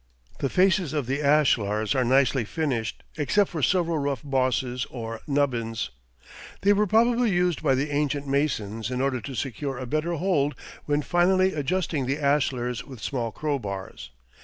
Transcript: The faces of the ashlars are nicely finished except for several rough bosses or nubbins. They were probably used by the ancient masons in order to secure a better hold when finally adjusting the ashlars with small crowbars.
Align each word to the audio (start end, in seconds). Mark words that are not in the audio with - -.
The 0.39 0.49
faces 0.49 0.93
of 0.93 1.05
the 1.05 1.21
ashlars 1.23 1.93
are 1.93 2.03
nicely 2.03 2.43
finished 2.43 3.03
except 3.19 3.51
for 3.51 3.61
several 3.61 3.99
rough 3.99 4.23
bosses 4.23 4.87
or 4.89 5.19
nubbins. 5.27 5.91
They 6.61 6.73
were 6.73 6.87
probably 6.87 7.29
used 7.29 7.61
by 7.61 7.75
the 7.75 7.91
ancient 7.91 8.25
masons 8.27 8.89
in 8.89 8.99
order 8.99 9.21
to 9.21 9.35
secure 9.35 9.77
a 9.77 9.85
better 9.85 10.13
hold 10.15 10.55
when 10.85 11.03
finally 11.03 11.53
adjusting 11.53 12.07
the 12.07 12.17
ashlars 12.17 12.83
with 12.83 12.99
small 12.99 13.31
crowbars. 13.31 14.09